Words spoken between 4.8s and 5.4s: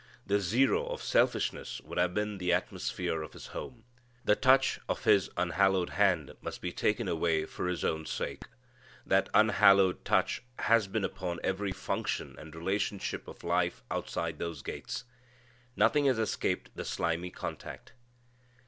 of his